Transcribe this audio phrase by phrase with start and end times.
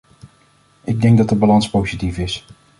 [0.83, 2.45] Ik denk dat de balans positief is.